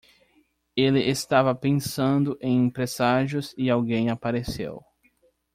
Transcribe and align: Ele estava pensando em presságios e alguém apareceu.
Ele 0.75 0.99
estava 1.11 1.53
pensando 1.53 2.35
em 2.41 2.71
presságios 2.71 3.53
e 3.55 3.69
alguém 3.69 4.09
apareceu. 4.09 4.83